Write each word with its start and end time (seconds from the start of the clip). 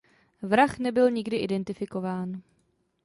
Vrah 0.41 0.77
nebyl 0.79 1.11
nikdy 1.11 1.37
identifikován. 1.37 2.41